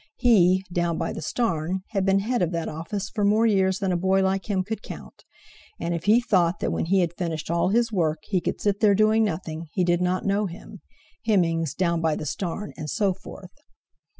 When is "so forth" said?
12.89-13.51